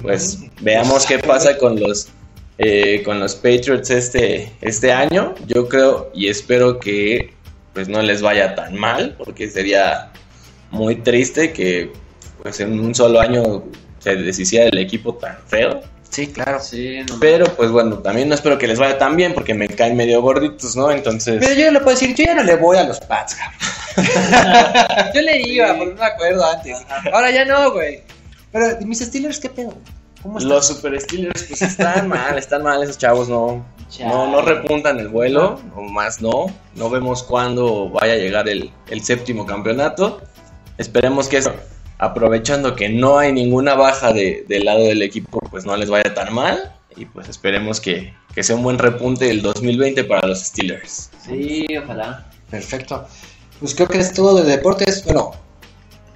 [0.00, 2.08] pues veamos qué pasa con los
[2.58, 5.34] eh, con los Patriots este este año.
[5.46, 7.32] Yo creo y espero que
[7.72, 10.12] pues no les vaya tan mal porque sería
[10.70, 11.90] muy triste que
[12.42, 13.64] pues en un solo año
[14.02, 15.82] se deshiciera el equipo tan feo.
[16.12, 16.60] Sí, claro.
[16.60, 19.66] Sí, no Pero pues bueno, también no espero que les vaya tan bien porque me
[19.66, 20.90] caen medio gorditos, ¿no?
[20.90, 25.10] Entonces, Pero yo le puedo decir, yo ya no le voy a los Pats, cabrón.
[25.14, 26.78] yo le iba, porque no me acuerdo antes.
[27.12, 28.02] Ahora ya no, güey.
[28.50, 29.74] Pero mis Steelers, ¿qué pedo?
[30.22, 30.50] ¿Cómo están?
[30.50, 33.64] los Super Steelers pues están mal, están mal esos chavos, no,
[34.00, 36.46] no, no repuntan el vuelo, o más no.
[36.74, 40.20] No vemos cuándo vaya a llegar el, el séptimo campeonato.
[40.76, 41.54] Esperemos que eso,
[42.02, 46.12] aprovechando que no hay ninguna baja de- del lado del equipo, pues no les vaya
[46.14, 46.74] tan mal.
[46.96, 51.10] Y pues esperemos que, que sea un buen repunte el 2020 para los Steelers.
[51.24, 52.26] Sí, ojalá.
[52.50, 53.06] Perfecto.
[53.60, 55.30] Pues creo que es todo de deportes, bueno,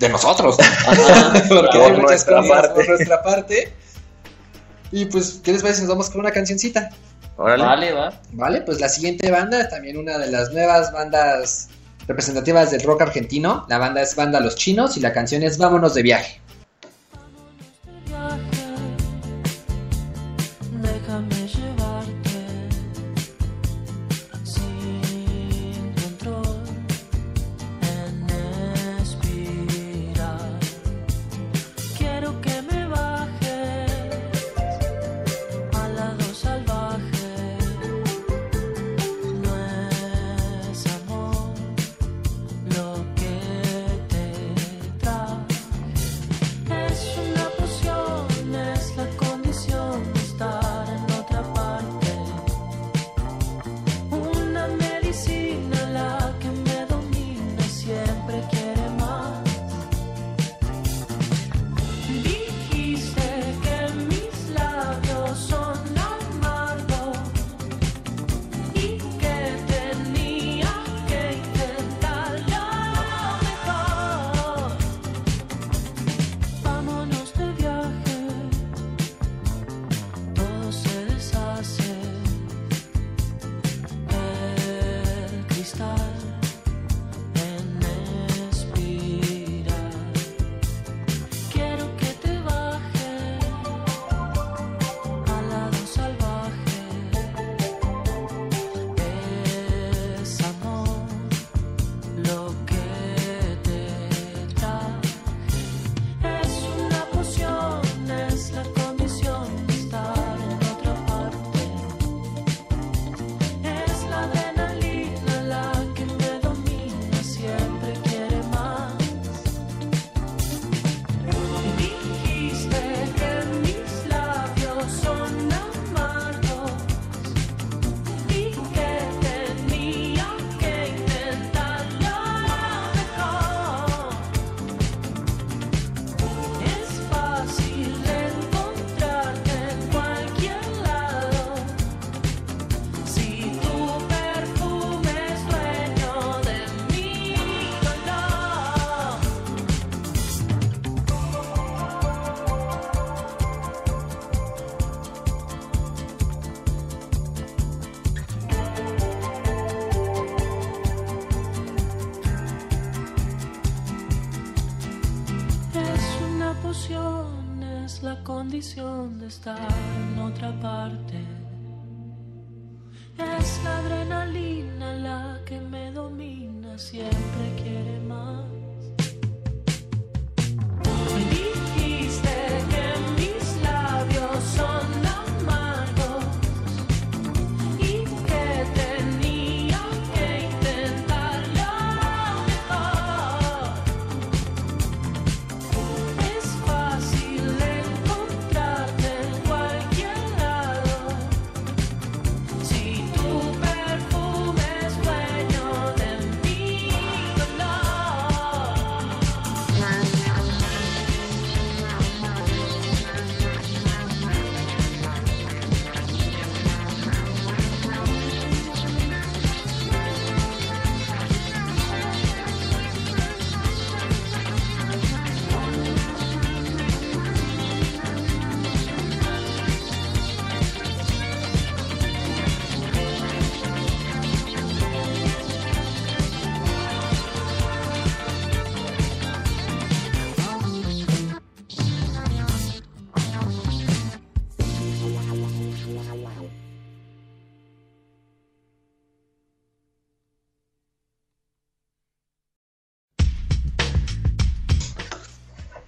[0.01, 0.57] de nosotros.
[0.61, 1.32] Ajá.
[1.49, 2.74] Porque Por hay muchas cosas parte.
[2.74, 3.72] por nuestra parte.
[4.93, 6.91] Y pues, ¿qué les parece si nos vamos con una cancioncita?
[7.37, 7.64] Órale.
[7.64, 8.20] Vale, va.
[8.32, 11.68] Vale, pues la siguiente banda es también una de las nuevas bandas
[12.07, 13.66] representativas del rock argentino.
[13.68, 16.40] La banda es Banda Los Chinos y la canción es Vámonos de viaje.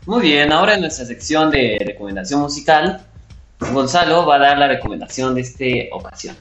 [0.09, 3.03] Muy bien, ahora en nuestra sección de recomendación musical,
[3.61, 6.35] Gonzalo va a dar la recomendación de esta ocasión.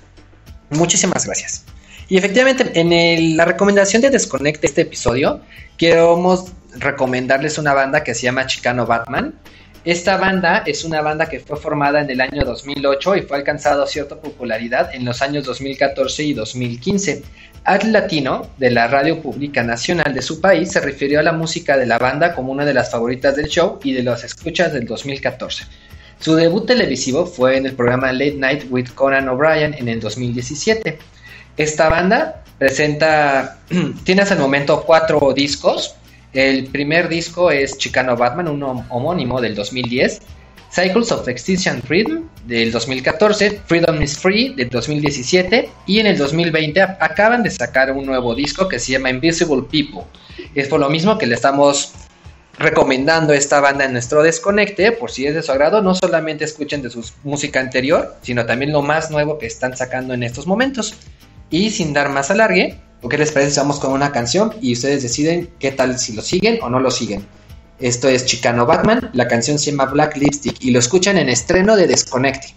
[0.70, 1.66] Muchísimas gracias.
[2.08, 5.42] Y efectivamente, en la recomendación de Desconecte este episodio,
[5.76, 6.46] queremos
[6.78, 9.36] recomendarles una banda que se llama Chicano Batman.
[9.84, 13.86] Esta banda es una banda que fue formada en el año 2008 y fue alcanzado
[13.86, 17.22] cierta popularidad en los años 2014 y 2015.
[17.70, 21.76] Ad Latino, de la radio pública nacional de su país, se refirió a la música
[21.76, 24.86] de la banda como una de las favoritas del show y de las escuchas del
[24.86, 25.66] 2014.
[26.18, 30.98] Su debut televisivo fue en el programa Late Night with Conan O'Brien en el 2017.
[31.58, 33.58] Esta banda presenta,
[34.06, 35.94] tiene hasta el momento cuatro discos.
[36.32, 40.22] El primer disco es Chicano Batman, un hom- homónimo del 2010.
[40.72, 46.82] Cycles of Extinction Rhythm del 2014, Freedom is Free del 2017 y en el 2020
[46.82, 50.02] a- acaban de sacar un nuevo disco que se llama Invisible People.
[50.54, 51.94] Es por lo mismo que le estamos
[52.60, 56.82] recomendando esta banda en nuestro desconecte, por si es de su agrado, no solamente escuchen
[56.82, 60.96] de su música anterior, sino también lo más nuevo que están sacando en estos momentos.
[61.50, 63.60] Y sin dar más alargue, ¿o ¿qué les parece?
[63.60, 66.90] Vamos con una canción y ustedes deciden qué tal si lo siguen o no lo
[66.92, 67.26] siguen.
[67.80, 71.76] Esto es Chicano Batman, la canción se llama Black Lipstick y lo escuchan en estreno
[71.76, 72.56] de Desconecte.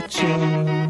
[0.00, 0.87] touching.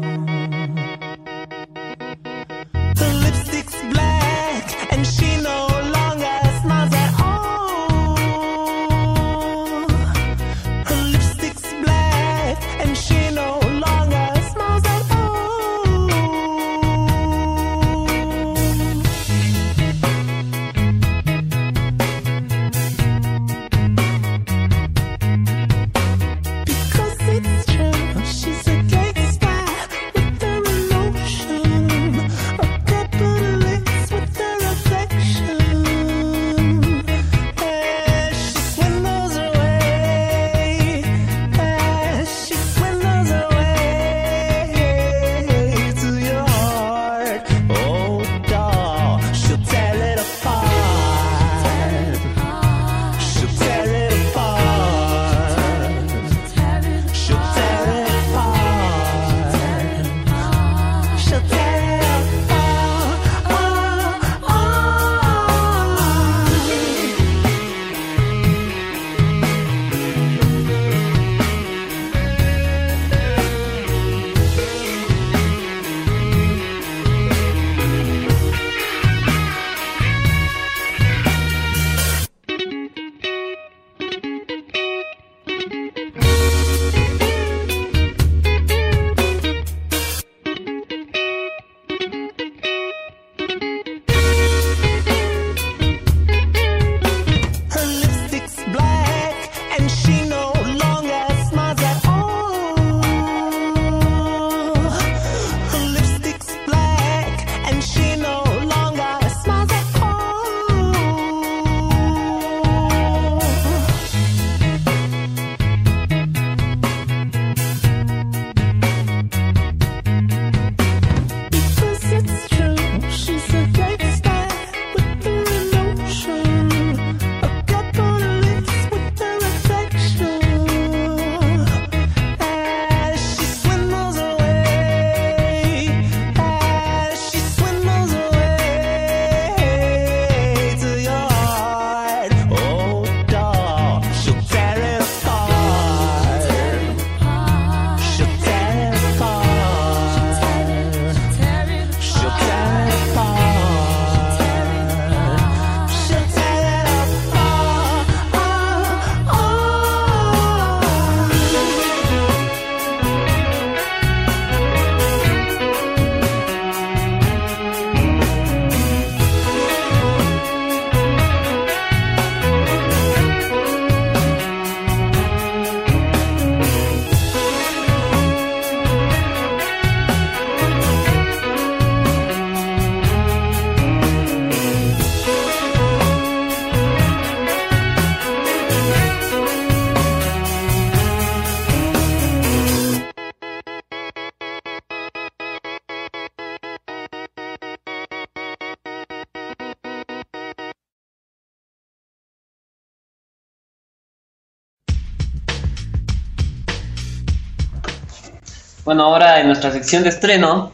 [209.59, 210.71] Nuestra sección de estreno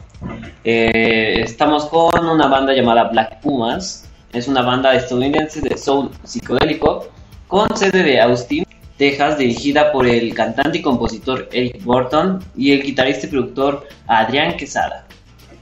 [0.62, 4.08] eh, estamos con una banda llamada Black Pumas.
[4.32, 7.08] Es una banda estadounidense de soul psicodélico
[7.48, 8.64] con sede de Austin,
[8.96, 14.56] Texas, dirigida por el cantante y compositor Eric Burton y el guitarrista y productor Adrián
[14.56, 15.08] Quesada.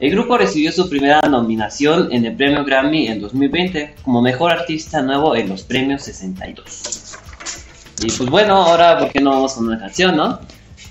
[0.01, 5.01] El grupo recibió su primera nominación en el premio Grammy en 2020 como mejor artista
[5.01, 7.17] nuevo en los premios 62.
[8.03, 10.41] Y pues bueno, ahora, ¿por qué no vamos con una canción, no?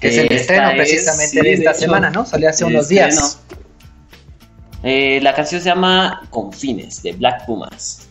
[0.03, 2.25] Que es el estreno es- precisamente de esta hecho, semana, ¿no?
[2.25, 3.39] Salió hace unos días.
[4.83, 8.02] Eh, la canción se llama Confines de Black Pumas.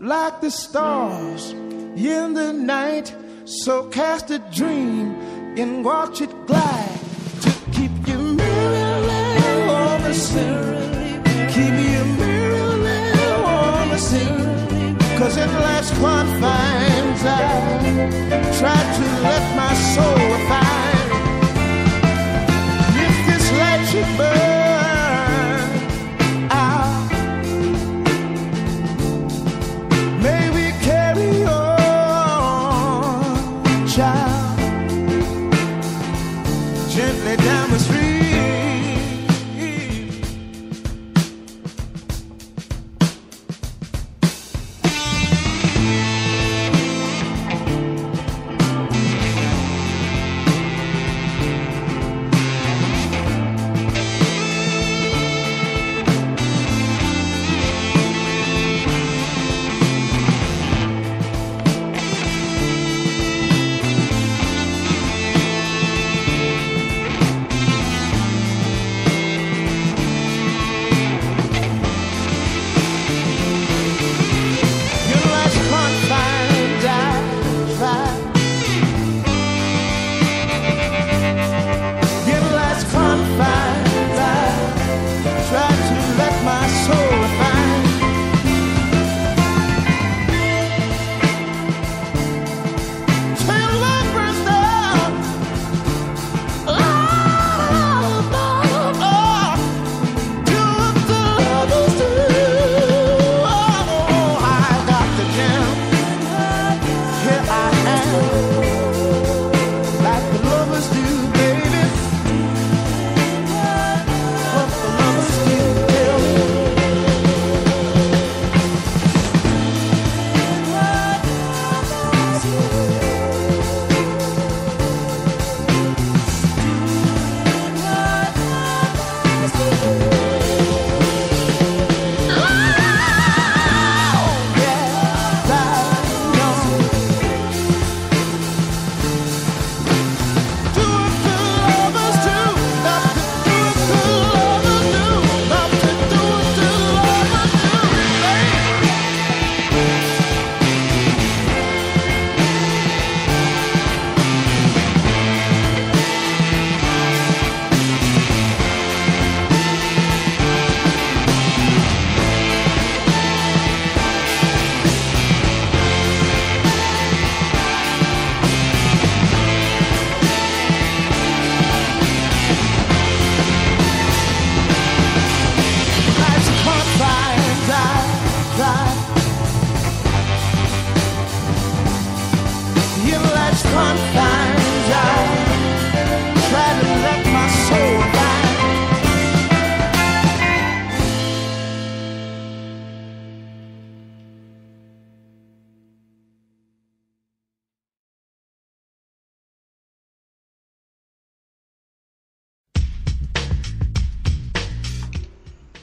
[0.00, 3.14] Like the stars in the night.
[3.44, 5.14] So cast a dream
[5.58, 7.00] and watch it glide
[7.42, 11.22] to keep you merrily on the scene.
[11.48, 13.12] Keep you merrily
[13.44, 14.96] on the scene.
[15.18, 18.28] Cause in life's confines I
[18.58, 20.69] try to let my soul find.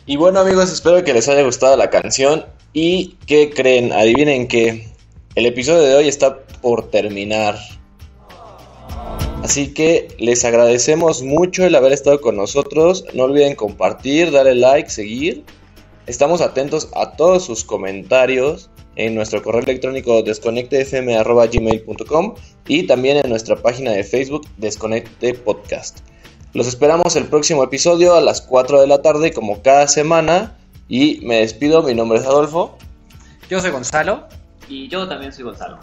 [0.09, 2.45] Y bueno amigos, espero que les haya gustado la canción.
[2.71, 3.91] ¿Y qué creen?
[3.91, 4.87] Adivinen que
[5.35, 7.57] el episodio de hoy está por terminar.
[9.43, 13.03] Así que les agradecemos mucho el haber estado con nosotros.
[13.13, 15.43] No olviden compartir, darle like, seguir.
[16.05, 22.35] Estamos atentos a todos sus comentarios en nuestro correo electrónico desconectefm.gmail.com
[22.69, 25.99] y también en nuestra página de Facebook Desconecte Podcast.
[26.57, 30.57] Los esperamos el próximo episodio a las 4 de la tarde como cada semana
[30.89, 32.79] y me despido, mi nombre es Adolfo.
[33.47, 34.27] Yo soy Gonzalo.
[34.67, 35.77] Y yo también soy Gonzalo.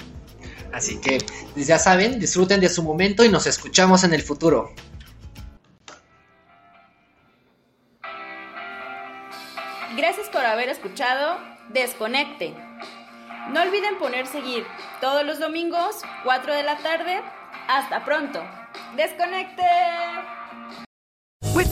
[0.73, 1.19] Así que
[1.53, 4.75] pues ya saben, disfruten de su momento y nos escuchamos en el futuro.
[9.97, 11.39] Gracias por haber escuchado
[11.73, 12.53] Desconecte.
[13.53, 14.67] No olviden poner seguir
[15.01, 17.23] todos los domingos, 4 de la tarde.
[17.69, 18.43] Hasta pronto.
[18.97, 19.63] Desconecte.